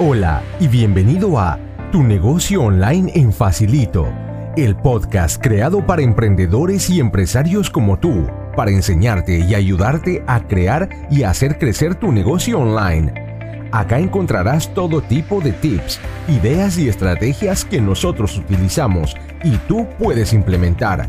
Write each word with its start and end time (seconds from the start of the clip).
Hola 0.00 0.42
y 0.58 0.66
bienvenido 0.66 1.38
a 1.38 1.56
Tu 1.92 2.02
negocio 2.02 2.64
online 2.64 3.12
en 3.14 3.32
Facilito, 3.32 4.12
el 4.56 4.74
podcast 4.74 5.40
creado 5.40 5.86
para 5.86 6.02
emprendedores 6.02 6.90
y 6.90 6.98
empresarios 6.98 7.70
como 7.70 7.96
tú, 7.96 8.26
para 8.56 8.72
enseñarte 8.72 9.38
y 9.38 9.54
ayudarte 9.54 10.24
a 10.26 10.48
crear 10.48 10.88
y 11.12 11.22
hacer 11.22 11.60
crecer 11.60 11.94
tu 11.94 12.10
negocio 12.10 12.58
online. 12.58 13.68
Acá 13.70 14.00
encontrarás 14.00 14.74
todo 14.74 15.00
tipo 15.00 15.40
de 15.40 15.52
tips, 15.52 16.00
ideas 16.26 16.76
y 16.76 16.88
estrategias 16.88 17.64
que 17.64 17.80
nosotros 17.80 18.36
utilizamos 18.36 19.14
y 19.44 19.58
tú 19.68 19.86
puedes 19.96 20.32
implementar. 20.32 21.08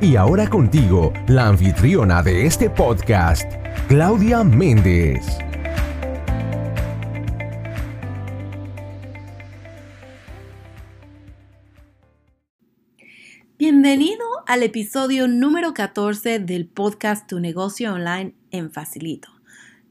Y 0.00 0.16
ahora 0.16 0.48
contigo, 0.48 1.12
la 1.28 1.46
anfitriona 1.46 2.24
de 2.24 2.46
este 2.46 2.68
podcast, 2.68 3.48
Claudia 3.86 4.42
Méndez. 4.42 5.38
Bienvenido 13.80 14.26
al 14.48 14.64
episodio 14.64 15.28
número 15.28 15.72
14 15.72 16.40
del 16.40 16.66
podcast 16.66 17.28
Tu 17.28 17.38
negocio 17.38 17.94
online 17.94 18.34
en 18.50 18.72
Facilito. 18.72 19.28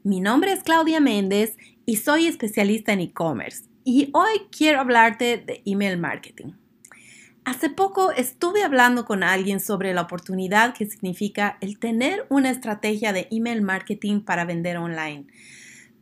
Mi 0.02 0.20
nombre 0.20 0.52
es 0.52 0.62
Claudia 0.62 1.00
Méndez 1.00 1.56
y 1.86 1.96
soy 1.96 2.26
especialista 2.26 2.92
en 2.92 3.00
e-commerce 3.00 3.64
y 3.84 4.10
hoy 4.12 4.42
quiero 4.50 4.80
hablarte 4.80 5.38
de 5.38 5.62
email 5.64 5.96
marketing. 5.96 6.52
Hace 7.46 7.70
poco 7.70 8.12
estuve 8.12 8.62
hablando 8.62 9.06
con 9.06 9.22
alguien 9.22 9.58
sobre 9.58 9.94
la 9.94 10.02
oportunidad 10.02 10.74
que 10.74 10.84
significa 10.84 11.56
el 11.62 11.78
tener 11.78 12.26
una 12.28 12.50
estrategia 12.50 13.14
de 13.14 13.26
email 13.30 13.62
marketing 13.62 14.20
para 14.20 14.44
vender 14.44 14.76
online 14.76 15.24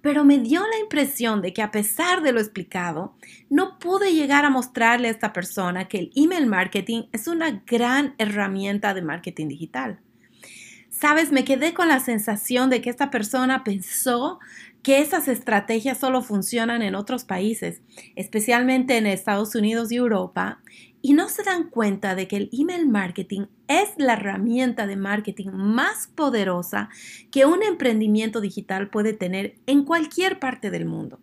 pero 0.06 0.24
me 0.24 0.38
dio 0.38 0.60
la 0.60 0.78
impresión 0.78 1.42
de 1.42 1.52
que 1.52 1.62
a 1.62 1.72
pesar 1.72 2.22
de 2.22 2.30
lo 2.30 2.38
explicado, 2.38 3.16
no 3.50 3.80
pude 3.80 4.14
llegar 4.14 4.44
a 4.44 4.50
mostrarle 4.50 5.08
a 5.08 5.10
esta 5.10 5.32
persona 5.32 5.88
que 5.88 5.98
el 5.98 6.12
email 6.14 6.46
marketing 6.46 7.06
es 7.10 7.26
una 7.26 7.64
gran 7.66 8.14
herramienta 8.18 8.94
de 8.94 9.02
marketing 9.02 9.48
digital. 9.48 9.98
Sabes, 10.90 11.32
me 11.32 11.44
quedé 11.44 11.74
con 11.74 11.88
la 11.88 11.98
sensación 11.98 12.70
de 12.70 12.82
que 12.82 12.88
esta 12.88 13.10
persona 13.10 13.64
pensó 13.64 14.38
que 14.84 15.00
esas 15.00 15.26
estrategias 15.26 15.98
solo 15.98 16.22
funcionan 16.22 16.82
en 16.82 16.94
otros 16.94 17.24
países, 17.24 17.82
especialmente 18.14 18.98
en 18.98 19.06
Estados 19.06 19.56
Unidos 19.56 19.90
y 19.90 19.96
Europa, 19.96 20.60
y 21.06 21.12
no 21.12 21.28
se 21.28 21.44
dan 21.44 21.70
cuenta 21.70 22.16
de 22.16 22.26
que 22.26 22.36
el 22.36 22.50
email 22.52 22.88
marketing 22.88 23.42
es 23.68 23.90
la 23.96 24.14
herramienta 24.14 24.88
de 24.88 24.96
marketing 24.96 25.50
más 25.52 26.08
poderosa 26.08 26.88
que 27.30 27.46
un 27.46 27.62
emprendimiento 27.62 28.40
digital 28.40 28.90
puede 28.90 29.12
tener 29.12 29.54
en 29.66 29.84
cualquier 29.84 30.40
parte 30.40 30.68
del 30.68 30.84
mundo. 30.84 31.20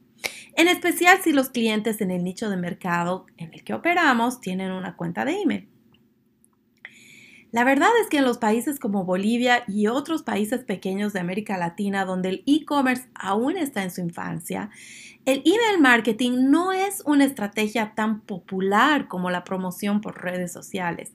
En 0.56 0.70
especial 0.70 1.20
si 1.22 1.34
los 1.34 1.50
clientes 1.50 2.00
en 2.00 2.12
el 2.12 2.24
nicho 2.24 2.50
de 2.50 2.56
mercado 2.56 3.26
en 3.36 3.54
el 3.54 3.66
que 3.66 3.74
operamos 3.74 4.40
tienen 4.40 4.72
una 4.72 4.96
cuenta 4.96 5.26
de 5.26 5.42
email. 5.42 5.68
La 7.52 7.66
verdad 7.66 7.90
es 8.02 8.08
que 8.10 8.20
en 8.20 8.26
los 8.26 8.38
países 8.38 8.80
como 8.80 9.04
Bolivia 9.04 9.66
y 9.68 9.88
otros 9.88 10.24
países 10.24 10.64
pequeños 10.64 11.12
de 11.12 11.20
América 11.20 11.58
Latina 11.58 12.06
donde 12.06 12.30
el 12.30 12.44
e-commerce 12.48 13.10
aún 13.16 13.58
está 13.58 13.84
en 13.84 13.92
su 13.92 14.00
infancia, 14.00 14.70
el 15.26 15.42
email 15.46 15.80
marketing 15.80 16.50
no 16.50 16.74
es 16.74 17.02
una 17.06 17.24
estrategia 17.24 17.94
tan 17.96 18.22
popular 18.22 19.08
como 19.08 19.30
la 19.30 19.46
promoción 19.46 20.02
por 20.02 20.22
redes 20.22 20.52
sociales. 20.52 21.14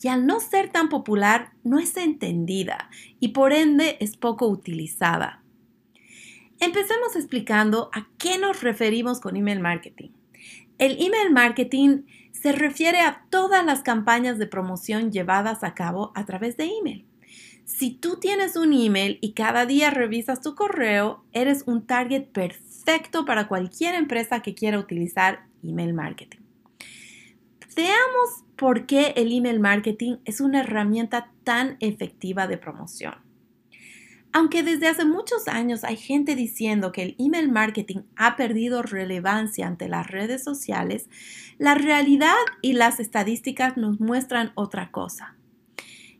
Y 0.00 0.08
al 0.08 0.26
no 0.26 0.40
ser 0.40 0.70
tan 0.70 0.88
popular, 0.88 1.52
no 1.62 1.78
es 1.78 1.96
entendida 1.98 2.90
y 3.20 3.28
por 3.28 3.52
ende 3.52 3.98
es 4.00 4.16
poco 4.16 4.48
utilizada. 4.48 5.42
Empecemos 6.58 7.16
explicando 7.16 7.90
a 7.92 8.08
qué 8.16 8.38
nos 8.38 8.62
referimos 8.62 9.20
con 9.20 9.36
email 9.36 9.60
marketing. 9.60 10.10
El 10.78 10.92
email 10.92 11.30
marketing 11.30 12.02
se 12.32 12.52
refiere 12.52 13.00
a 13.00 13.26
todas 13.28 13.64
las 13.64 13.82
campañas 13.82 14.38
de 14.38 14.46
promoción 14.46 15.12
llevadas 15.12 15.64
a 15.64 15.74
cabo 15.74 16.12
a 16.14 16.24
través 16.24 16.56
de 16.56 16.64
email. 16.64 17.06
Si 17.66 17.90
tú 17.90 18.18
tienes 18.20 18.56
un 18.56 18.72
email 18.72 19.18
y 19.20 19.32
cada 19.32 19.66
día 19.66 19.90
revisas 19.90 20.40
tu 20.40 20.54
correo, 20.54 21.24
eres 21.32 21.64
un 21.66 21.86
target 21.86 22.24
perfecto 22.24 22.73
para 23.26 23.48
cualquier 23.48 23.94
empresa 23.94 24.40
que 24.40 24.54
quiera 24.54 24.78
utilizar 24.78 25.46
email 25.62 25.94
marketing. 25.94 26.40
Veamos 27.76 28.44
por 28.56 28.86
qué 28.86 29.14
el 29.16 29.32
email 29.32 29.58
marketing 29.58 30.16
es 30.24 30.40
una 30.40 30.60
herramienta 30.60 31.32
tan 31.42 31.76
efectiva 31.80 32.46
de 32.46 32.58
promoción. 32.58 33.14
Aunque 34.32 34.62
desde 34.64 34.88
hace 34.88 35.04
muchos 35.04 35.46
años 35.46 35.84
hay 35.84 35.96
gente 35.96 36.34
diciendo 36.34 36.90
que 36.90 37.02
el 37.02 37.16
email 37.18 37.50
marketing 37.50 38.00
ha 38.16 38.36
perdido 38.36 38.82
relevancia 38.82 39.66
ante 39.66 39.88
las 39.88 40.08
redes 40.08 40.42
sociales, 40.42 41.08
la 41.58 41.74
realidad 41.74 42.34
y 42.60 42.72
las 42.72 42.98
estadísticas 42.98 43.76
nos 43.76 44.00
muestran 44.00 44.52
otra 44.56 44.90
cosa. 44.90 45.36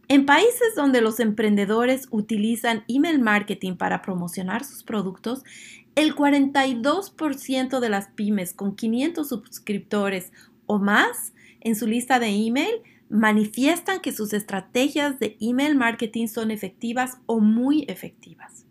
En 0.06 0.26
países 0.26 0.75
donde 0.76 1.00
los 1.00 1.19
emprendedores 1.19 2.08
utilizan 2.10 2.84
email 2.88 3.20
marketing 3.20 3.76
para 3.76 4.02
promocionar 4.02 4.64
sus 4.64 4.84
productos, 4.84 5.42
el 5.94 6.15
42% 6.15 7.81
de 7.81 7.88
las 7.88 8.09
pymes 8.09 8.53
con 8.53 8.75
500 8.75 9.28
suscriptores 9.28 10.32
o 10.66 10.78
más 10.78 11.32
en 11.60 11.77
su 11.77 11.87
lista 11.87 12.19
de 12.19 12.28
email 12.28 12.82
manifiestan 13.09 14.00
que 14.00 14.12
sus 14.12 14.32
estrategias 14.32 15.19
de 15.19 15.37
email 15.41 15.77
marketing 15.77 16.27
son 16.27 16.50
efectivas 16.50 17.19
o 17.27 17.41
muy 17.41 17.84
efectivas. 17.88 18.66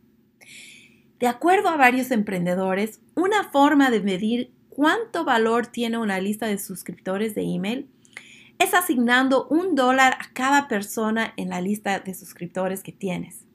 De 1.20 1.28
acuerdo 1.28 1.70
a 1.70 1.78
varios 1.78 2.12
emprendedores, 2.12 3.00
una 3.16 3.50
forma 3.52 3.90
de 3.90 4.02
medir 4.02 4.52
cuánto 4.70 5.24
valor 5.24 5.68
tiene 5.68 5.98
una 5.98 6.20
lista 6.20 6.48
de 6.48 6.58
suscriptores 6.58 7.36
de 7.36 7.44
email 7.44 7.88
es 8.60 8.74
asignando 8.74 9.48
un 9.48 9.76
dólar 9.76 10.14
a 10.20 10.34
cada 10.34 10.68
persona 10.68 11.34
en 11.38 11.50
la 11.50 11.62
lista 11.62 12.00
de 12.00 12.14
suscriptores 12.14 12.84
que 12.84 12.92
tienes. 12.92 13.46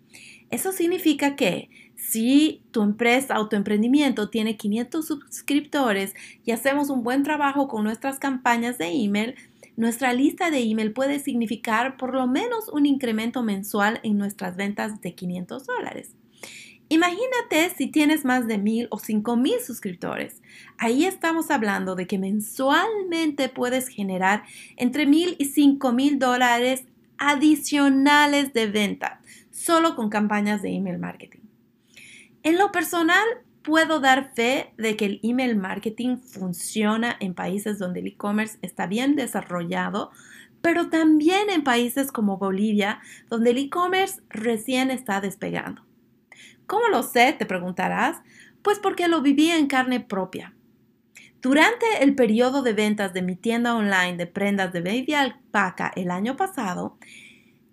Eso 0.50 0.72
significa 0.72 1.36
que 1.36 1.68
si 1.98 2.62
tu 2.70 2.82
empresa 2.82 3.40
o 3.40 3.48
tu 3.48 3.56
emprendimiento 3.56 4.30
tiene 4.30 4.56
500 4.56 5.04
suscriptores 5.04 6.14
y 6.44 6.52
hacemos 6.52 6.90
un 6.90 7.02
buen 7.02 7.24
trabajo 7.24 7.66
con 7.66 7.82
nuestras 7.82 8.18
campañas 8.20 8.78
de 8.78 8.86
email, 8.86 9.34
nuestra 9.76 10.12
lista 10.12 10.50
de 10.50 10.60
email 10.60 10.92
puede 10.92 11.18
significar 11.18 11.96
por 11.96 12.14
lo 12.14 12.26
menos 12.26 12.68
un 12.68 12.86
incremento 12.86 13.42
mensual 13.42 14.00
en 14.04 14.16
nuestras 14.16 14.56
ventas 14.56 15.00
de 15.00 15.14
500 15.14 15.66
dólares. 15.66 16.14
Imagínate 16.88 17.68
si 17.76 17.88
tienes 17.88 18.24
más 18.24 18.46
de 18.46 18.56
mil 18.56 18.86
o 18.90 18.98
cinco 18.98 19.36
mil 19.36 19.60
suscriptores. 19.60 20.40
Ahí 20.78 21.04
estamos 21.04 21.50
hablando 21.50 21.96
de 21.96 22.06
que 22.06 22.16
mensualmente 22.16 23.50
puedes 23.50 23.88
generar 23.88 24.44
entre 24.76 25.04
mil 25.04 25.36
y 25.38 25.46
cinco 25.46 25.92
mil 25.92 26.18
dólares 26.18 26.84
adicionales 27.18 28.54
de 28.54 28.68
venta 28.68 29.20
solo 29.50 29.96
con 29.96 30.08
campañas 30.08 30.62
de 30.62 30.70
email 30.70 30.98
marketing. 30.98 31.47
En 32.42 32.58
lo 32.58 32.72
personal, 32.72 33.24
puedo 33.62 34.00
dar 34.00 34.32
fe 34.34 34.72
de 34.78 34.96
que 34.96 35.04
el 35.04 35.20
email 35.22 35.56
marketing 35.56 36.18
funciona 36.18 37.16
en 37.20 37.34
países 37.34 37.78
donde 37.78 38.00
el 38.00 38.06
e-commerce 38.06 38.58
está 38.62 38.86
bien 38.86 39.16
desarrollado, 39.16 40.10
pero 40.62 40.88
también 40.88 41.50
en 41.50 41.64
países 41.64 42.10
como 42.10 42.38
Bolivia, 42.38 43.00
donde 43.28 43.50
el 43.50 43.58
e-commerce 43.58 44.20
recién 44.30 44.90
está 44.90 45.20
despegando. 45.20 45.82
¿Cómo 46.66 46.88
lo 46.88 47.02
sé? 47.02 47.34
Te 47.38 47.46
preguntarás. 47.46 48.18
Pues 48.62 48.78
porque 48.78 49.08
lo 49.08 49.22
viví 49.22 49.50
en 49.50 49.66
carne 49.66 50.00
propia. 50.00 50.54
Durante 51.40 51.86
el 52.02 52.14
periodo 52.14 52.62
de 52.62 52.72
ventas 52.72 53.14
de 53.14 53.22
mi 53.22 53.36
tienda 53.36 53.76
online 53.76 54.16
de 54.16 54.26
prendas 54.26 54.72
de 54.72 54.80
Baby 54.80 55.14
Alpaca 55.14 55.92
el 55.94 56.10
año 56.10 56.36
pasado, 56.36 56.98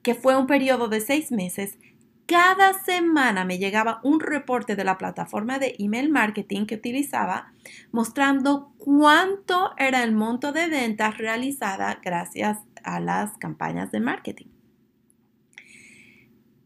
que 0.03 0.13
fue 0.13 0.37
un 0.37 0.45
periodo 0.45 0.87
de 0.87 1.01
seis 1.01 1.31
meses, 1.31 1.77
cada 2.25 2.73
semana 2.73 3.45
me 3.45 3.57
llegaba 3.59 3.99
un 4.03 4.19
reporte 4.19 4.75
de 4.75 4.83
la 4.83 4.97
plataforma 4.97 5.59
de 5.59 5.75
email 5.77 6.09
marketing 6.09 6.65
que 6.65 6.75
utilizaba 6.75 7.53
mostrando 7.91 8.73
cuánto 8.77 9.73
era 9.77 10.03
el 10.03 10.13
monto 10.13 10.51
de 10.51 10.67
ventas 10.67 11.17
realizada 11.17 11.99
gracias 12.03 12.59
a 12.83 12.99
las 12.99 13.37
campañas 13.37 13.91
de 13.91 13.99
marketing 13.99 14.47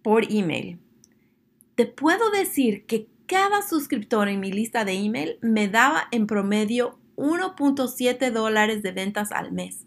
por 0.02 0.32
email. 0.32 0.80
Te 1.76 1.86
puedo 1.86 2.32
decir 2.32 2.86
que 2.86 3.08
cada 3.26 3.62
suscriptor 3.62 4.28
en 4.28 4.40
mi 4.40 4.52
lista 4.52 4.86
de 4.86 4.94
email 4.94 5.38
me 5.42 5.68
daba 5.68 6.04
en 6.12 6.26
promedio 6.26 7.00
1.7 7.16 8.32
dólares 8.32 8.82
de 8.82 8.92
ventas 8.92 9.32
al 9.32 9.52
mes. 9.52 9.86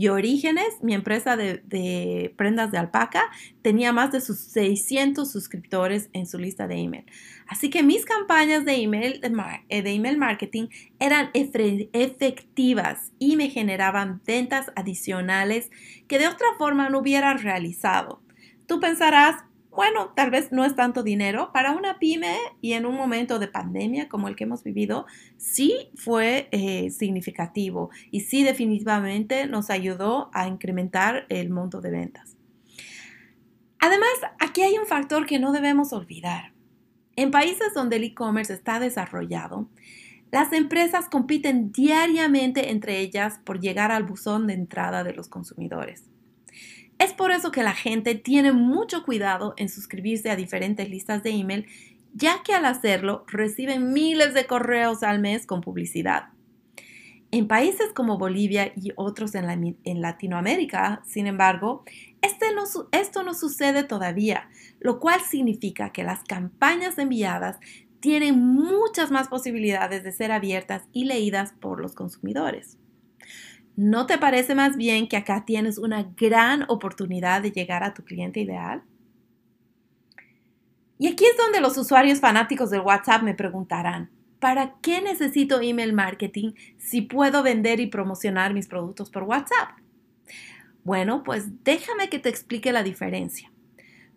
Y 0.00 0.08
Orígenes, 0.08 0.78
mi 0.80 0.94
empresa 0.94 1.36
de, 1.36 2.32
prendas 2.38 2.70
de 2.70 2.78
alpaca, 2.78 3.24
tenía 3.60 3.92
más 3.92 4.10
de 4.12 4.22
sus 4.22 4.38
600 4.38 5.30
suscriptores 5.30 6.08
en 6.14 6.26
su 6.26 6.38
lista 6.38 6.66
de 6.66 6.76
email. 6.76 7.04
Así 7.46 7.68
que 7.68 7.82
mis 7.82 8.06
campañas 8.06 8.64
de 8.64 8.76
email, 8.76 9.20
de, 9.20 9.30
eh, 9.68 9.82
de 9.82 9.90
email 9.90 10.16
marketing 10.16 10.68
eran 11.00 11.28
efectivas 11.34 13.12
y 13.18 13.36
me 13.36 13.50
generaban 13.50 14.22
ventas 14.26 14.72
adicionales 14.74 15.70
que 16.08 16.18
de 16.18 16.28
otra 16.28 16.46
forma 16.56 16.88
no 16.88 17.00
hubiera 17.00 17.34
realizado. 17.34 18.22
Tú 18.66 18.80
pensarás, 18.80 19.44
bueno, 19.70 20.12
tal 20.16 20.30
vez 20.30 20.50
no 20.50 20.64
es 20.64 20.74
tanto 20.74 21.02
dinero, 21.02 21.50
para 21.52 21.72
una 21.72 21.98
pyme 21.98 22.36
y 22.60 22.72
en 22.72 22.86
un 22.86 22.96
momento 22.96 23.38
de 23.38 23.48
pandemia 23.48 24.08
como 24.08 24.28
el 24.28 24.34
que 24.34 24.44
hemos 24.44 24.64
vivido, 24.64 25.06
sí 25.36 25.90
fue 25.94 26.48
eh, 26.50 26.90
significativo 26.90 27.90
y 28.10 28.20
sí 28.20 28.42
definitivamente 28.42 29.46
nos 29.46 29.70
ayudó 29.70 30.30
a 30.34 30.48
incrementar 30.48 31.26
el 31.28 31.50
monto 31.50 31.80
de 31.80 31.90
ventas. 31.90 32.36
Además, 33.78 34.10
aquí 34.38 34.62
hay 34.62 34.76
un 34.76 34.86
factor 34.86 35.24
que 35.24 35.38
no 35.38 35.52
debemos 35.52 35.92
olvidar. 35.92 36.52
En 37.16 37.30
países 37.30 37.72
donde 37.72 37.96
el 37.96 38.04
e-commerce 38.04 38.52
está 38.52 38.80
desarrollado, 38.80 39.68
las 40.32 40.52
empresas 40.52 41.08
compiten 41.08 41.72
diariamente 41.72 42.70
entre 42.70 43.00
ellas 43.00 43.40
por 43.44 43.60
llegar 43.60 43.90
al 43.90 44.04
buzón 44.04 44.46
de 44.46 44.54
entrada 44.54 45.04
de 45.04 45.12
los 45.12 45.28
consumidores. 45.28 46.09
Es 47.00 47.14
por 47.14 47.30
eso 47.30 47.50
que 47.50 47.62
la 47.62 47.72
gente 47.72 48.14
tiene 48.14 48.52
mucho 48.52 49.04
cuidado 49.04 49.54
en 49.56 49.70
suscribirse 49.70 50.28
a 50.28 50.36
diferentes 50.36 50.86
listas 50.90 51.22
de 51.22 51.30
email, 51.30 51.66
ya 52.12 52.42
que 52.44 52.52
al 52.52 52.66
hacerlo 52.66 53.24
reciben 53.26 53.94
miles 53.94 54.34
de 54.34 54.44
correos 54.44 55.02
al 55.02 55.18
mes 55.18 55.46
con 55.46 55.62
publicidad. 55.62 56.24
En 57.30 57.48
países 57.48 57.94
como 57.94 58.18
Bolivia 58.18 58.74
y 58.76 58.92
otros 58.96 59.34
en, 59.34 60.02
Latinoamérica, 60.02 61.02
sin 61.06 61.26
embargo, 61.26 61.84
este 62.20 62.44
esto 62.92 63.22
no 63.22 63.32
sucede 63.32 63.82
todavía, 63.82 64.50
lo 64.78 65.00
cual 65.00 65.22
significa 65.22 65.92
que 65.92 66.04
las 66.04 66.22
campañas 66.24 66.98
enviadas 66.98 67.56
tienen 68.00 68.38
muchas 68.38 69.10
más 69.10 69.28
posibilidades 69.28 70.04
de 70.04 70.12
ser 70.12 70.32
abiertas 70.32 70.82
y 70.92 71.04
leídas 71.04 71.54
por 71.60 71.80
los 71.80 71.94
consumidores. 71.94 72.76
¿No 73.82 74.04
te 74.04 74.18
parece 74.18 74.54
más 74.54 74.76
bien 74.76 75.08
que 75.08 75.16
acá 75.16 75.46
tienes 75.46 75.78
una 75.78 76.02
gran 76.14 76.66
oportunidad 76.68 77.40
de 77.40 77.50
llegar 77.50 77.82
a 77.82 77.94
tu 77.94 78.04
cliente 78.04 78.38
ideal? 78.38 78.82
Y 80.98 81.06
aquí 81.06 81.24
es 81.24 81.34
donde 81.38 81.62
los 81.62 81.78
usuarios 81.78 82.20
fanáticos 82.20 82.68
del 82.68 82.82
WhatsApp 82.82 83.22
me 83.22 83.32
preguntarán, 83.32 84.10
¿para 84.38 84.74
qué 84.82 85.00
necesito 85.00 85.62
email 85.62 85.94
marketing 85.94 86.52
si 86.76 87.00
puedo 87.00 87.42
vender 87.42 87.80
y 87.80 87.86
promocionar 87.86 88.52
mis 88.52 88.68
productos 88.68 89.08
por 89.08 89.22
WhatsApp? 89.22 89.70
Bueno, 90.84 91.22
pues 91.24 91.64
déjame 91.64 92.10
que 92.10 92.18
te 92.18 92.28
explique 92.28 92.72
la 92.72 92.82
diferencia. 92.82 93.50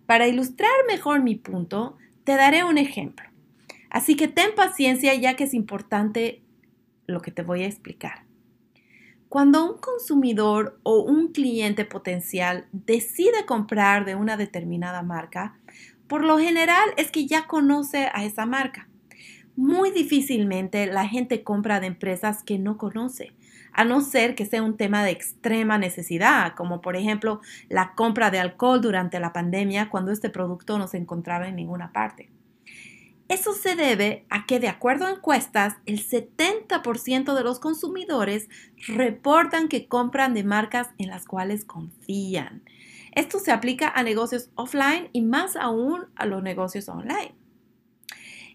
Para 0.05 0.27
ilustrar 0.27 0.73
mejor 0.89 1.23
mi 1.23 1.35
punto, 1.35 1.95
te 2.25 2.35
daré 2.35 2.65
un 2.65 2.77
ejemplo. 2.77 3.29
Así 3.89 4.17
que 4.17 4.27
ten 4.27 4.55
paciencia 4.55 5.15
ya 5.15 5.37
que 5.37 5.45
es 5.45 5.53
importante 5.53 6.41
lo 7.07 7.21
que 7.21 7.31
te 7.31 7.43
voy 7.43 7.63
a 7.63 7.67
explicar. 7.67 8.25
Cuando 9.33 9.65
un 9.65 9.79
consumidor 9.79 10.79
o 10.83 11.01
un 11.01 11.29
cliente 11.29 11.85
potencial 11.85 12.67
decide 12.71 13.47
comprar 13.47 14.05
de 14.05 14.13
una 14.13 14.37
determinada 14.37 15.01
marca, 15.01 15.57
por 16.07 16.23
lo 16.23 16.37
general 16.37 16.87
es 16.97 17.09
que 17.09 17.25
ya 17.25 17.47
conoce 17.47 18.11
a 18.13 18.25
esa 18.25 18.45
marca. 18.45 18.87
Muy 19.55 19.89
difícilmente 19.89 20.85
la 20.85 21.07
gente 21.07 21.41
compra 21.41 21.79
de 21.79 21.87
empresas 21.87 22.43
que 22.43 22.59
no 22.59 22.77
conoce, 22.77 23.31
a 23.71 23.85
no 23.85 24.01
ser 24.01 24.35
que 24.35 24.45
sea 24.45 24.61
un 24.61 24.77
tema 24.77 25.03
de 25.03 25.09
extrema 25.09 25.79
necesidad, 25.79 26.53
como 26.53 26.79
por 26.81 26.95
ejemplo 26.95 27.41
la 27.69 27.95
compra 27.95 28.29
de 28.29 28.37
alcohol 28.37 28.81
durante 28.81 29.19
la 29.19 29.33
pandemia 29.33 29.89
cuando 29.89 30.11
este 30.11 30.29
producto 30.29 30.77
no 30.77 30.87
se 30.87 30.97
encontraba 30.97 31.47
en 31.47 31.55
ninguna 31.55 31.91
parte. 31.91 32.29
Eso 33.33 33.53
se 33.53 33.75
debe 33.75 34.27
a 34.29 34.45
que, 34.45 34.59
de 34.59 34.67
acuerdo 34.67 35.07
a 35.07 35.09
encuestas, 35.09 35.77
el 35.87 36.07
70% 36.07 37.33
de 37.33 37.43
los 37.43 37.59
consumidores 37.59 38.47
reportan 38.85 39.69
que 39.69 39.87
compran 39.87 40.35
de 40.35 40.43
marcas 40.43 40.89
en 40.99 41.07
las 41.07 41.25
cuales 41.25 41.65
confían. 41.65 42.61
Esto 43.11 43.39
se 43.39 43.51
aplica 43.51 43.89
a 43.89 44.03
negocios 44.03 44.51
offline 44.53 45.09
y 45.13 45.23
más 45.23 45.55
aún 45.55 46.05
a 46.15 46.27
los 46.27 46.43
negocios 46.43 46.87
online. 46.89 47.33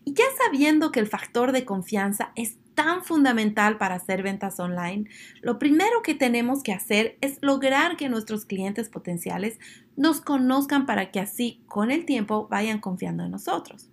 Y 0.04 0.14
ya 0.14 0.26
sabiendo 0.44 0.92
que 0.92 1.00
el 1.00 1.08
factor 1.08 1.50
de 1.50 1.64
confianza 1.64 2.30
es 2.36 2.58
tan 2.76 3.02
fundamental 3.02 3.78
para 3.78 3.96
hacer 3.96 4.22
ventas 4.22 4.60
online, 4.60 5.10
lo 5.40 5.58
primero 5.58 6.02
que 6.04 6.14
tenemos 6.14 6.62
que 6.62 6.72
hacer 6.72 7.18
es 7.20 7.38
lograr 7.40 7.96
que 7.96 8.08
nuestros 8.08 8.44
clientes 8.44 8.88
potenciales 8.90 9.58
nos 9.96 10.20
conozcan 10.20 10.86
para 10.86 11.10
que 11.10 11.18
así 11.18 11.64
con 11.66 11.90
el 11.90 12.04
tiempo 12.04 12.46
vayan 12.46 12.78
confiando 12.78 13.24
en 13.24 13.32
nosotros. 13.32 13.90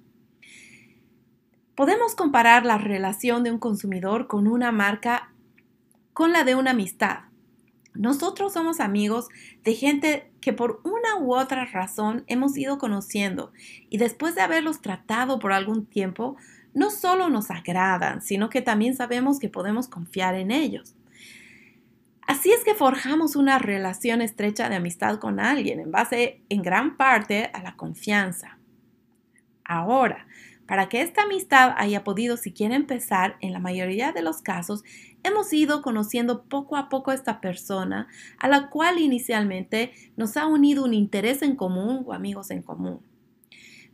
Podemos 1.76 2.16
comparar 2.16 2.66
la 2.66 2.78
relación 2.78 3.44
de 3.44 3.52
un 3.52 3.60
consumidor 3.60 4.28
con 4.28 4.48
una 4.48 4.72
marca 4.72 5.32
con 6.14 6.32
la 6.32 6.46
de 6.46 6.56
una 6.56 6.72
amistad. 6.72 7.26
Nosotros 7.94 8.54
somos 8.54 8.80
amigos 8.80 9.28
de 9.64 9.74
gente 9.74 10.32
que 10.40 10.54
por 10.54 10.82
una 10.84 11.18
u 11.20 11.36
otra 11.36 11.66
razón 11.66 12.24
hemos 12.28 12.58
ido 12.58 12.78
conociendo 12.78 13.52
y 13.90 13.98
después 13.98 14.36
de 14.36 14.42
haberlos 14.42 14.82
tratado 14.82 15.40
por 15.40 15.52
algún 15.52 15.86
tiempo, 15.86 16.38
no 16.74 16.92
solo 16.92 17.30
nos 17.30 17.52
agradan, 17.52 18.22
sino 18.22 18.50
que 18.50 18.62
también 18.62 18.96
sabemos 18.96 19.40
que 19.40 19.50
podemos 19.50 19.88
confiar 19.88 20.36
en 20.36 20.52
ellos. 20.52 20.96
Así 22.28 22.52
es 22.52 22.64
que 22.64 22.74
forjamos 22.74 23.36
una 23.36 23.60
relación 23.60 24.22
estrecha 24.22 24.68
de 24.70 24.76
amistad 24.76 25.20
con 25.20 25.40
alguien 25.40 25.80
en 25.80 25.92
base 25.92 26.42
en 26.50 26.62
gran 26.62 26.98
parte 26.98 27.50
a 27.54 27.62
la 27.62 27.76
confianza. 27.76 28.58
Ahora, 29.64 30.28
para 30.68 30.90
que 30.90 31.02
esta 31.02 31.24
amistad 31.24 31.74
haya 31.78 32.04
podido 32.04 32.38
siquiera 32.38 32.76
empezar, 32.76 33.38
en 33.42 33.54
la 33.54 33.60
mayoría 33.60 34.12
de 34.12 34.22
los 34.22 34.42
casos, 34.42 34.84
hemos 35.24 35.52
ido 35.54 35.82
conociendo 35.82 36.44
poco 36.44 36.76
a 36.76 36.90
poco 36.90 37.12
a 37.12 37.16
esta 37.16 37.42
persona 37.42 38.08
a 38.40 38.48
la 38.48 38.70
cual 38.70 39.00
inicialmente 39.00 39.92
nos 40.18 40.38
ha 40.38 40.48
unido 40.48 40.84
un 40.84 40.94
interés 40.94 41.42
en 41.42 41.56
común 41.56 42.04
o 42.06 42.14
amigos 42.14 42.52
en 42.52 42.62
común. 42.62 43.00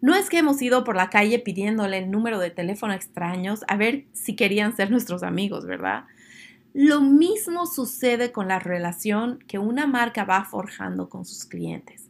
No 0.02 0.16
es 0.16 0.30
que 0.30 0.40
hemos 0.40 0.62
ido 0.62 0.84
por 0.84 0.96
la 0.96 1.10
calle 1.10 1.38
pidiéndole 1.40 2.00
el 2.00 2.10
número 2.10 2.40
de 2.40 2.50
teléfono 2.50 2.94
a 2.94 2.96
extraños 2.96 3.64
a 3.68 3.78
ver 3.78 4.06
si 4.14 4.36
querían 4.36 4.76
ser 4.76 4.90
nuestros 4.90 5.22
amigos, 5.22 5.66
¿verdad? 5.66 6.06
Lo 6.74 7.02
mismo 7.02 7.68
sucede 7.68 8.32
con 8.32 8.48
la 8.48 8.58
relación 8.58 9.40
que 9.48 9.60
una 9.60 9.86
marca 9.86 10.24
va 10.24 10.46
forjando 10.46 11.10
con 11.10 11.26
sus 11.26 11.46
clientes. 11.46 12.10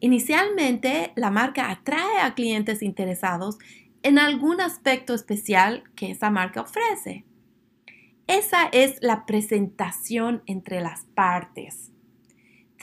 Inicialmente, 0.00 1.12
la 1.16 1.30
marca 1.30 1.70
atrae 1.70 2.20
a 2.22 2.34
clientes 2.34 2.82
interesados 2.82 3.58
en 4.02 4.18
algún 4.18 4.60
aspecto 4.60 5.14
especial 5.14 5.84
que 5.94 6.10
esa 6.10 6.30
marca 6.30 6.62
ofrece. 6.62 7.24
Esa 8.26 8.66
es 8.72 8.98
la 9.00 9.24
presentación 9.26 10.42
entre 10.46 10.80
las 10.80 11.04
partes. 11.14 11.92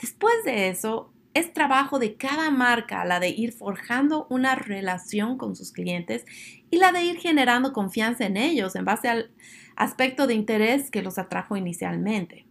Después 0.00 0.34
de 0.44 0.68
eso, 0.68 1.12
es 1.34 1.52
trabajo 1.52 1.98
de 1.98 2.14
cada 2.14 2.50
marca 2.50 3.04
la 3.04 3.20
de 3.20 3.28
ir 3.28 3.52
forjando 3.52 4.26
una 4.30 4.54
relación 4.54 5.36
con 5.36 5.56
sus 5.56 5.72
clientes 5.72 6.24
y 6.70 6.78
la 6.78 6.92
de 6.92 7.04
ir 7.04 7.18
generando 7.18 7.72
confianza 7.72 8.24
en 8.24 8.36
ellos 8.36 8.76
en 8.76 8.84
base 8.84 9.08
al 9.08 9.30
aspecto 9.76 10.26
de 10.26 10.34
interés 10.34 10.90
que 10.90 11.02
los 11.02 11.18
atrajo 11.18 11.56
inicialmente. 11.56 12.46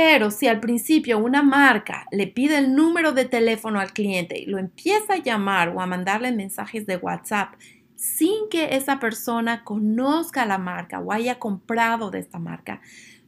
Pero 0.00 0.30
si 0.30 0.46
al 0.46 0.60
principio 0.60 1.18
una 1.18 1.42
marca 1.42 2.06
le 2.12 2.28
pide 2.28 2.56
el 2.56 2.72
número 2.72 3.10
de 3.10 3.24
teléfono 3.24 3.80
al 3.80 3.92
cliente 3.92 4.38
y 4.38 4.46
lo 4.46 4.58
empieza 4.58 5.14
a 5.14 5.22
llamar 5.24 5.70
o 5.70 5.80
a 5.80 5.88
mandarle 5.88 6.30
mensajes 6.30 6.86
de 6.86 6.98
WhatsApp 6.98 7.54
sin 7.96 8.48
que 8.48 8.76
esa 8.76 9.00
persona 9.00 9.64
conozca 9.64 10.46
la 10.46 10.56
marca 10.56 11.00
o 11.00 11.10
haya 11.10 11.40
comprado 11.40 12.12
de 12.12 12.20
esta 12.20 12.38
marca, 12.38 12.80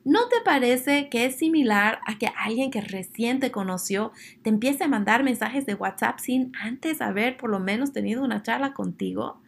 ¿no 0.04 0.28
te 0.28 0.36
parece 0.44 1.08
que 1.08 1.24
es 1.24 1.34
similar 1.34 1.98
a 2.06 2.18
que 2.18 2.28
alguien 2.38 2.70
que 2.70 2.82
recién 2.82 3.40
te 3.40 3.50
conoció 3.50 4.12
te 4.42 4.50
empiece 4.50 4.84
a 4.84 4.88
mandar 4.88 5.24
mensajes 5.24 5.66
de 5.66 5.74
WhatsApp 5.74 6.20
sin 6.20 6.52
antes 6.54 7.00
haber 7.00 7.36
por 7.36 7.50
lo 7.50 7.58
menos 7.58 7.92
tenido 7.92 8.22
una 8.22 8.44
charla 8.44 8.74
contigo? 8.74 9.42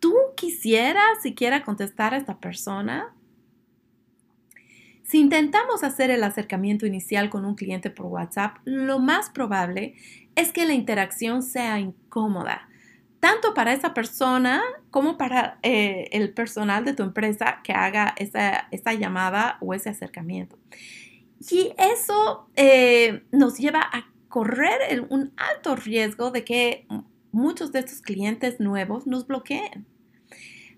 ¿Tú 0.00 0.14
quisieras 0.36 1.22
siquiera 1.22 1.62
contestar 1.62 2.12
a 2.12 2.18
esta 2.18 2.40
persona? 2.40 3.14
Si 5.12 5.20
intentamos 5.20 5.84
hacer 5.84 6.10
el 6.10 6.24
acercamiento 6.24 6.86
inicial 6.86 7.28
con 7.28 7.44
un 7.44 7.54
cliente 7.54 7.90
por 7.90 8.06
WhatsApp, 8.06 8.56
lo 8.64 8.98
más 8.98 9.28
probable 9.28 9.94
es 10.36 10.52
que 10.52 10.64
la 10.64 10.72
interacción 10.72 11.42
sea 11.42 11.78
incómoda, 11.78 12.66
tanto 13.20 13.52
para 13.52 13.74
esa 13.74 13.92
persona 13.92 14.62
como 14.90 15.18
para 15.18 15.58
eh, 15.62 16.08
el 16.12 16.32
personal 16.32 16.86
de 16.86 16.94
tu 16.94 17.02
empresa 17.02 17.60
que 17.62 17.74
haga 17.74 18.14
esa, 18.16 18.94
llamada 18.94 19.58
o 19.60 19.74
ese 19.74 19.90
acercamiento. 19.90 20.56
Y 21.40 21.74
eso 21.76 22.48
eh, 22.56 23.22
nos 23.32 23.58
lleva 23.58 23.82
a 23.82 24.06
correr 24.30 25.06
un 25.10 25.34
alto 25.36 25.76
riesgo 25.76 26.30
de 26.30 26.42
que 26.42 26.86
muchos 27.32 27.70
de 27.70 27.80
estos 27.80 28.00
clientes 28.00 28.60
nuevos 28.60 29.06
nos 29.06 29.26
bloqueen. 29.26 29.91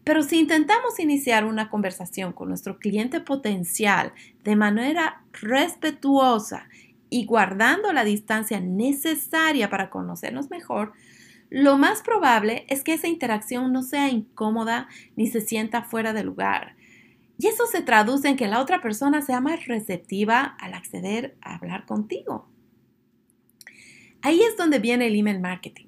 Pero 0.05 0.23
si 0.23 0.39
intentamos 0.39 0.99
iniciar 1.01 1.47
una 1.47 1.71
conversación 1.71 2.33
con 2.35 2.49
nuestro 2.49 2.79
cliente 2.79 3.21
potencial 3.21 4.13
de 4.45 4.55
manera 4.55 5.25
respetuosa 5.33 6.69
y 7.09 7.25
guardando 7.25 7.93
la 7.93 8.05
distancia 8.05 8.61
necesaria 8.61 9.71
para 9.71 9.89
conocernos 9.89 10.51
mejor, 10.51 10.93
lo 11.49 11.79
más 11.79 12.03
probable 12.03 12.67
es 12.69 12.83
que 12.83 12.95
esa 12.95 13.09
interacción 13.09 13.73
no 13.73 13.83
sea 13.83 14.11
incómoda 14.11 14.89
ni 15.17 15.27
se 15.27 15.41
sienta 15.41 15.83
fuera 15.83 16.13
de 16.13 16.25
lugar. 16.25 16.77
Y 17.39 17.47
eso 17.47 17.67
se 17.67 17.81
traduce 17.81 18.29
en 18.29 18.37
que 18.37 18.49
la 18.49 18.61
otra 18.61 18.81
persona 18.81 19.23
sea 19.23 19.41
más 19.41 19.67
receptiva 19.67 20.57
al 20.61 20.75
acceder 20.75 21.37
a 21.41 21.57
hablar 21.57 21.87
contigo. 21.87 22.49
Ahí 24.21 24.43
es 24.43 24.57
donde 24.57 24.79
viene 24.79 25.07
el 25.07 25.17
email 25.17 25.41
marketing. 25.41 25.84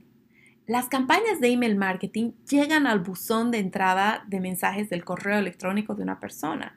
Las 0.66 0.88
campañas 0.88 1.40
de 1.40 1.48
email 1.48 1.76
marketing 1.76 2.32
llegan 2.50 2.88
al 2.88 2.98
buzón 2.98 3.52
de 3.52 3.58
entrada 3.58 4.24
de 4.26 4.40
mensajes 4.40 4.90
del 4.90 5.04
correo 5.04 5.38
electrónico 5.38 5.94
de 5.94 6.02
una 6.02 6.18
persona. 6.18 6.76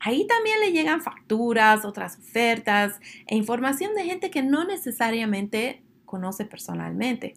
Ahí 0.00 0.26
también 0.26 0.60
le 0.60 0.72
llegan 0.72 1.02
facturas, 1.02 1.84
otras 1.84 2.18
ofertas 2.18 2.98
e 3.26 3.36
información 3.36 3.94
de 3.94 4.04
gente 4.04 4.30
que 4.30 4.42
no 4.42 4.64
necesariamente 4.64 5.82
conoce 6.06 6.46
personalmente. 6.46 7.34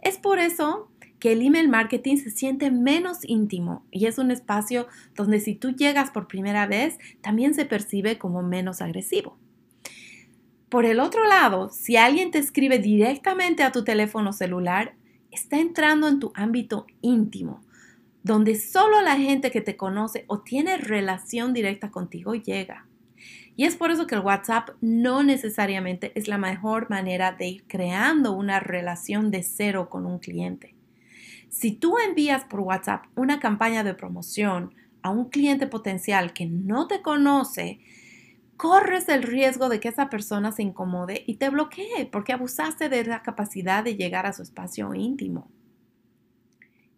Es 0.00 0.16
por 0.16 0.38
eso 0.38 0.88
que 1.18 1.32
el 1.32 1.42
email 1.42 1.68
marketing 1.68 2.16
se 2.16 2.30
siente 2.30 2.70
menos 2.70 3.18
íntimo 3.22 3.84
y 3.90 4.06
es 4.06 4.16
un 4.16 4.30
espacio 4.30 4.86
donde 5.14 5.40
si 5.40 5.54
tú 5.54 5.72
llegas 5.72 6.10
por 6.10 6.26
primera 6.26 6.66
vez 6.66 6.96
también 7.20 7.52
se 7.52 7.66
percibe 7.66 8.16
como 8.16 8.42
menos 8.42 8.80
agresivo. 8.80 9.36
Por 10.70 10.86
el 10.86 11.00
otro 11.00 11.26
lado, 11.26 11.68
si 11.68 11.96
alguien 11.98 12.30
te 12.30 12.38
escribe 12.38 12.78
directamente 12.78 13.62
a 13.62 13.72
tu 13.72 13.84
teléfono 13.84 14.32
celular, 14.32 14.94
está 15.34 15.58
entrando 15.58 16.08
en 16.08 16.20
tu 16.20 16.32
ámbito 16.34 16.86
íntimo, 17.00 17.60
donde 18.22 18.54
solo 18.54 19.02
la 19.02 19.16
gente 19.16 19.50
que 19.50 19.60
te 19.60 19.76
conoce 19.76 20.24
o 20.28 20.40
tiene 20.40 20.76
relación 20.78 21.52
directa 21.52 21.90
contigo 21.90 22.34
llega. 22.34 22.86
Y 23.56 23.64
es 23.64 23.76
por 23.76 23.90
eso 23.90 24.06
que 24.06 24.14
el 24.14 24.22
WhatsApp 24.22 24.70
no 24.80 25.22
necesariamente 25.22 26.12
es 26.14 26.26
la 26.26 26.38
mejor 26.38 26.90
manera 26.90 27.32
de 27.32 27.46
ir 27.46 27.64
creando 27.68 28.32
una 28.32 28.58
relación 28.60 29.30
de 29.30 29.42
cero 29.42 29.88
con 29.90 30.06
un 30.06 30.18
cliente. 30.18 30.74
Si 31.48 31.70
tú 31.70 31.96
envías 31.98 32.44
por 32.44 32.60
WhatsApp 32.60 33.04
una 33.14 33.38
campaña 33.38 33.84
de 33.84 33.94
promoción 33.94 34.74
a 35.02 35.10
un 35.10 35.28
cliente 35.28 35.66
potencial 35.66 36.32
que 36.32 36.46
no 36.46 36.88
te 36.88 37.00
conoce, 37.00 37.78
corres 38.56 39.08
el 39.08 39.22
riesgo 39.22 39.68
de 39.68 39.80
que 39.80 39.88
esa 39.88 40.10
persona 40.10 40.52
se 40.52 40.62
incomode 40.62 41.24
y 41.26 41.34
te 41.34 41.50
bloquee 41.50 42.06
porque 42.10 42.32
abusaste 42.32 42.88
de 42.88 43.04
la 43.04 43.22
capacidad 43.22 43.84
de 43.84 43.96
llegar 43.96 44.26
a 44.26 44.32
su 44.32 44.42
espacio 44.42 44.94
íntimo. 44.94 45.48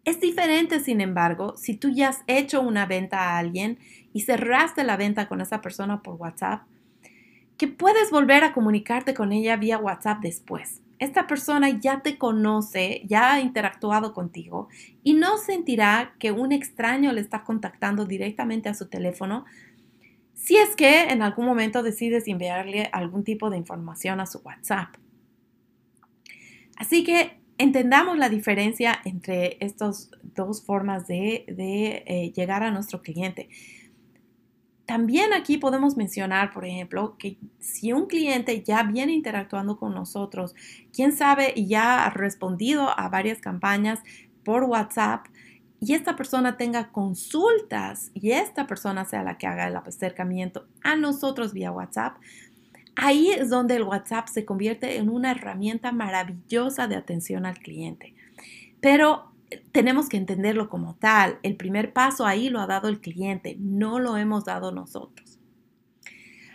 Es 0.05 0.21
diferente, 0.21 0.79
sin 0.79 1.01
embargo, 1.01 1.57
si 1.57 1.75
tú 1.75 1.89
ya 1.89 2.09
has 2.09 2.23
hecho 2.27 2.61
una 2.61 2.85
venta 2.85 3.19
a 3.19 3.37
alguien 3.37 3.77
y 4.13 4.21
cerraste 4.21 4.85
la 4.85 4.95
venta 4.95 5.27
con 5.27 5.41
esa 5.41 5.59
persona 5.59 6.01
por 6.01 6.15
WhatsApp, 6.15 6.61
que 7.57 7.67
puedes 7.67 8.09
volver 8.11 8.43
a 8.43 8.53
comunicarte 8.53 9.13
con 9.13 9.33
ella 9.33 9.57
vía 9.57 9.77
WhatsApp 9.77 10.21
después. 10.21 10.81
Esta 10.99 11.27
persona 11.27 11.69
ya 11.69 11.99
te 12.01 12.17
conoce, 12.17 13.01
ya 13.05 13.33
ha 13.33 13.41
interactuado 13.41 14.13
contigo 14.13 14.67
y 15.03 15.13
no 15.13 15.37
sentirá 15.37 16.15
que 16.19 16.31
un 16.31 16.51
extraño 16.51 17.11
le 17.11 17.21
está 17.21 17.43
contactando 17.43 18.05
directamente 18.05 18.69
a 18.69 18.73
su 18.73 18.87
teléfono 18.87 19.45
si 20.37 20.55
es 20.55 20.75
que 20.75 21.09
en 21.09 21.23
algún 21.23 21.45
momento 21.45 21.81
decides 21.81 22.27
enviarle 22.27 22.89
algún 22.93 23.23
tipo 23.23 23.49
de 23.49 23.57
información 23.57 24.19
a 24.19 24.27
su 24.27 24.39
WhatsApp. 24.39 24.95
Así 26.77 27.03
que 27.03 27.41
entendamos 27.57 28.17
la 28.17 28.29
diferencia 28.29 28.99
entre 29.03 29.57
estas 29.59 30.11
dos 30.21 30.63
formas 30.63 31.07
de, 31.07 31.43
eh, 31.57 32.31
llegar 32.35 32.61
a 32.61 32.69
nuestro 32.69 33.01
cliente. 33.01 33.49
También 34.85 35.33
aquí 35.33 35.57
podemos 35.57 35.97
mencionar, 35.97 36.53
por 36.53 36.65
ejemplo, 36.65 37.17
que 37.17 37.37
si 37.59 37.91
un 37.91 38.05
cliente 38.05 38.63
ya 38.63 38.83
viene 38.83 39.13
interactuando 39.13 39.77
con 39.77 39.93
nosotros, 39.95 40.53
quién 40.93 41.11
sabe, 41.13 41.53
ya 41.57 42.05
ha 42.05 42.09
respondido 42.11 42.87
a 42.97 43.09
varias 43.09 43.39
campañas 43.39 43.99
por 44.45 44.63
WhatsApp, 44.63 45.25
y 45.79 45.93
esta 45.93 46.15
persona 46.15 46.57
tenga 46.57 46.91
consultas 46.91 48.11
y 48.13 48.31
esta 48.31 48.65
persona 48.65 49.05
sea 49.05 49.23
la 49.23 49.37
que 49.37 49.47
haga 49.47 49.67
el 49.67 49.75
acercamiento 49.75 50.65
a 50.83 50.95
nosotros 50.95 51.53
vía 51.53 51.71
WhatsApp, 51.71 52.17
ahí 52.95 53.29
es 53.29 53.49
donde 53.49 53.75
el 53.75 53.83
WhatsApp 53.83 54.27
se 54.27 54.43
convierte 54.43 54.97
en 54.97 55.09
una 55.09 55.31
herramienta 55.31 55.91
maravillosa 55.91 56.87
de 56.87 56.95
atención 56.95 57.45
al 57.45 57.59
cliente. 57.59 58.15
Pero 58.81 59.31
eh, 59.51 59.63
tenemos 59.71 60.09
que 60.09 60.17
entenderlo 60.17 60.67
como 60.67 60.95
tal. 60.95 61.37
El 61.43 61.55
primer 61.55 61.93
paso 61.93 62.25
ahí 62.25 62.49
lo 62.49 62.59
ha 62.59 62.67
dado 62.67 62.89
el 62.89 62.99
cliente, 62.99 63.55
no 63.59 63.99
lo 63.99 64.17
hemos 64.17 64.45
dado 64.45 64.71
nosotros. 64.71 65.37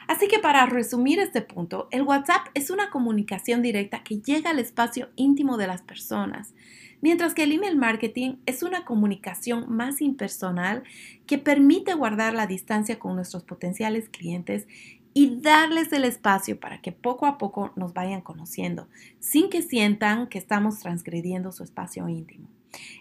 Así 0.09 0.27
que 0.27 0.41
para 0.41 0.67
resumir 0.67 1.21
este 1.21 1.43
punto, 1.43 1.89
el 1.93 2.03
WhatsApp 2.03 2.49
es 2.55 2.71
una 2.71 2.91
comunicación 2.91 3.63
directa 3.63 4.03
que 4.03 4.21
llega 4.21 4.51
al 4.51 4.59
espacio 4.59 5.11
íntimo 5.15 5.57
de 5.57 5.69
las 5.69 5.81
personas 5.81 6.55
mientras 7.03 7.35
que 7.35 7.43
el 7.43 7.53
email 7.53 7.77
marketing 7.77 8.37
es 8.47 8.63
una 8.63 8.87
comunicación 8.87 9.67
más 9.69 10.01
impersonal 10.01 10.85
que 11.27 11.37
permite 11.37 11.93
guardar 11.93 12.33
la 12.33 12.47
distancia 12.47 12.99
con 12.99 13.15
nuestros 13.15 13.45
potenciales 13.45 14.09
clientes 14.09 14.67
y 15.13 15.41
darles 15.41 15.93
el 15.93 16.05
espacio 16.05 16.59
para 16.59 16.81
que 16.81 16.93
poco 16.93 17.27
a 17.27 17.37
poco 17.37 17.73
nos 17.77 17.93
vayan 17.93 18.23
conociendo, 18.23 18.89
sin 19.21 19.51
que 19.51 19.61
sientan 19.61 20.29
que 20.29 20.39
estamos 20.39 20.79
transgrediendo 20.79 21.53
su 21.53 21.63
espacio 21.65 22.09
íntimo. 22.09 22.49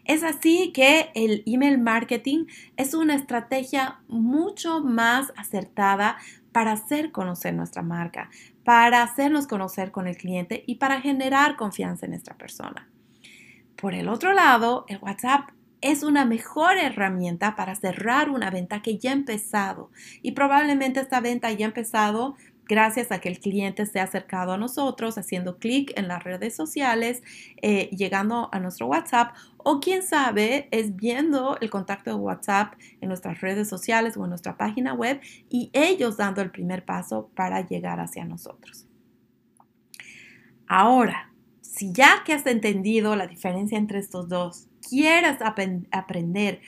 Es 0.04 0.24
así 0.24 0.74
que 0.74 1.12
el 1.16 1.44
email 1.46 1.78
marketing 1.78 2.46
es 2.76 2.94
una 2.94 3.16
estrategia 3.16 4.02
mucho 4.10 4.82
más 4.82 5.32
acertada 5.38 6.18
para 6.52 6.74
hacer 6.74 7.14
conocer 7.14 7.54
nuestra 7.54 7.82
marca, 7.82 8.30
para 8.66 9.04
hacernos 9.04 9.48
conocer 9.48 9.92
con 9.92 10.08
el 10.08 10.18
cliente 10.18 10.66
y 10.68 10.76
para 10.76 11.00
generar 11.00 11.56
confianza 11.56 12.06
en 12.06 12.12
nuestra 12.12 12.38
persona. 12.38 12.90
Por 13.82 13.96
el 13.96 14.10
otro 14.10 14.32
lado, 14.32 14.86
el 14.88 15.00
WhatsApp 15.00 15.50
es 15.82 16.04
una 16.04 16.24
mejor 16.24 16.78
herramienta 16.78 17.56
para 17.56 17.74
cerrar 17.74 18.30
una 18.30 18.52
venta 18.52 18.84
que 18.84 19.00
ya 19.00 19.10
ha 19.10 19.14
empezado 19.14 19.90
y 20.22 20.34
probablemente 20.34 21.00
esta 21.00 21.20
venta 21.20 21.52
ya 21.52 21.66
ha 21.66 21.70
empezado 21.70 22.36
gracias 22.68 23.12
a 23.12 23.20
que 23.20 23.30
el 23.30 23.40
cliente 23.40 23.88
se 23.88 24.00
ha 24.00 24.04
acercado 24.04 24.54
a 24.54 24.58
nosotros 24.60 25.18
haciendo 25.18 25.58
clic 25.58 25.92
en 25.98 26.08
las 26.08 26.24
redes 26.24 26.56
sociales, 26.56 27.24
eh, 27.64 27.90
llegando 27.90 28.50
a 28.52 28.60
nuestro 28.60 28.86
WhatsApp 28.86 29.36
o 29.58 29.80
quién 29.80 30.04
sabe 30.04 30.70
es 30.70 30.96
viendo 30.96 31.58
el 31.60 31.72
contacto 31.72 32.12
de 32.12 32.18
WhatsApp 32.18 32.76
en 33.02 33.10
nuestras 33.10 33.42
redes 33.42 33.68
sociales 33.68 34.16
o 34.16 34.24
en 34.26 34.30
nuestra 34.30 34.58
página 34.58 34.94
web 34.94 35.20
y 35.50 35.72
ellos 35.74 36.18
dando 36.18 36.44
el 36.44 36.52
primer 36.52 36.86
paso 36.86 37.32
para 37.36 37.68
llegar 37.68 38.00
hacia 38.00 38.26
nosotros. 38.26 38.86
Ahora, 40.68 41.31
si 41.72 41.94
ya 41.94 42.24
que 42.26 42.34
has 42.34 42.46
entendido 42.46 43.16
la 43.16 43.28
diferencia 43.28 43.78
entre 43.78 44.00
estos 44.00 44.28
dos, 44.28 44.68
quieres 44.88 45.38
aprender 45.92 46.60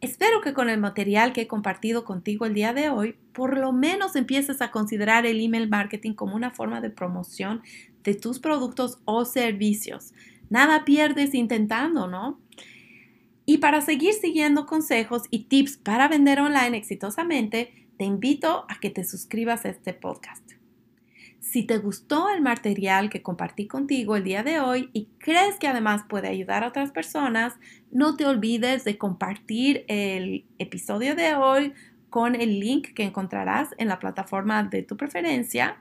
Espero 0.00 0.40
que 0.40 0.54
con 0.54 0.68
el 0.68 0.78
material 0.78 1.32
que 1.32 1.42
he 1.42 1.46
compartido 1.48 2.04
contigo 2.04 2.46
el 2.46 2.54
día 2.54 2.72
de 2.72 2.88
hoy, 2.88 3.16
por 3.32 3.58
lo 3.58 3.72
menos 3.72 4.14
empieces 4.14 4.62
a 4.62 4.70
considerar 4.70 5.26
el 5.26 5.40
email 5.40 5.68
marketing 5.68 6.12
como 6.12 6.36
una 6.36 6.52
forma 6.52 6.80
de 6.80 6.90
promoción 6.90 7.62
de 8.04 8.14
tus 8.14 8.38
productos 8.38 8.98
o 9.04 9.24
servicios. 9.24 10.12
Nada 10.50 10.84
pierdes 10.84 11.34
intentando, 11.34 12.06
¿no? 12.06 12.38
Y 13.44 13.58
para 13.58 13.80
seguir 13.80 14.12
siguiendo 14.12 14.66
consejos 14.66 15.22
y 15.30 15.44
tips 15.44 15.78
para 15.78 16.06
vender 16.06 16.40
online 16.40 16.76
exitosamente, 16.76 17.86
te 17.96 18.04
invito 18.04 18.66
a 18.68 18.78
que 18.78 18.90
te 18.90 19.04
suscribas 19.04 19.64
a 19.64 19.70
este 19.70 19.94
podcast. 19.94 20.57
Si 21.40 21.62
te 21.62 21.78
gustó 21.78 22.28
el 22.28 22.42
material 22.42 23.10
que 23.10 23.22
compartí 23.22 23.66
contigo 23.66 24.16
el 24.16 24.24
día 24.24 24.42
de 24.42 24.60
hoy 24.60 24.90
y 24.92 25.08
crees 25.18 25.56
que 25.58 25.68
además 25.68 26.02
puede 26.08 26.28
ayudar 26.28 26.64
a 26.64 26.68
otras 26.68 26.90
personas, 26.90 27.54
no 27.90 28.16
te 28.16 28.26
olvides 28.26 28.84
de 28.84 28.98
compartir 28.98 29.84
el 29.88 30.44
episodio 30.58 31.14
de 31.14 31.34
hoy 31.34 31.72
con 32.10 32.34
el 32.34 32.58
link 32.60 32.88
que 32.94 33.04
encontrarás 33.04 33.68
en 33.78 33.88
la 33.88 33.98
plataforma 33.98 34.62
de 34.64 34.82
tu 34.82 34.96
preferencia 34.96 35.78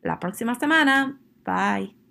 la 0.02 0.20
próxima 0.20 0.56
semana. 0.56 1.20
Bye. 1.46 2.07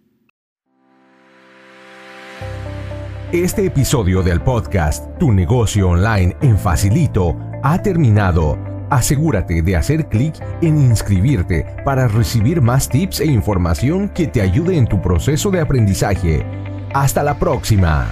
Este 3.42 3.66
episodio 3.66 4.22
del 4.22 4.40
podcast 4.40 5.04
Tu 5.18 5.30
negocio 5.30 5.90
online 5.90 6.34
en 6.40 6.58
Facilito 6.58 7.36
ha 7.62 7.82
terminado. 7.82 8.58
Asegúrate 8.88 9.60
de 9.60 9.76
hacer 9.76 10.08
clic 10.08 10.34
en 10.62 10.78
inscribirte 10.78 11.66
para 11.84 12.08
recibir 12.08 12.62
más 12.62 12.88
tips 12.88 13.20
e 13.20 13.26
información 13.26 14.08
que 14.08 14.26
te 14.26 14.40
ayude 14.40 14.78
en 14.78 14.86
tu 14.86 15.02
proceso 15.02 15.50
de 15.50 15.60
aprendizaje. 15.60 16.46
Hasta 16.94 17.22
la 17.22 17.38
próxima. 17.38 18.08